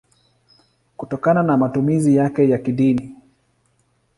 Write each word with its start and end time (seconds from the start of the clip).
kutokana 0.97 1.43
na 1.43 1.57
matumizi 1.57 2.15
yake 2.15 2.49
ya 2.49 2.57
kidini. 2.57 3.15